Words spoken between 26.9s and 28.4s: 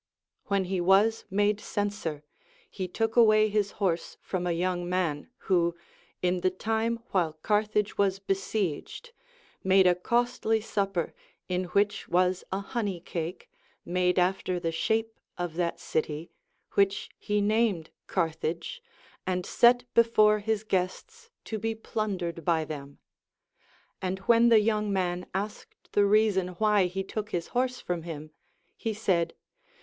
took his horse from him,